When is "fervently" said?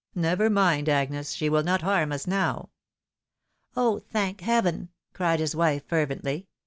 5.85-6.47